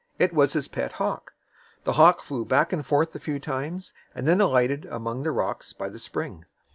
It 0.17 0.33
was 0.33 0.53
his 0.53 0.67
pet 0.67 0.93
hawk. 0.93 1.31
The 1.83 1.93
hawk 1.93 2.23
flew 2.23 2.43
back 2.43 2.73
and 2.73 2.83
forth 2.83 3.13
a 3.13 3.19
few 3.19 3.39
times, 3.39 3.93
and 4.15 4.27
then 4.27 4.41
alighted 4.41 4.85
among 4.85 5.21
the 5.21 5.31
rocks 5.31 5.73
by 5.73 5.89
the 5.89 5.99
spring. 5.99 6.45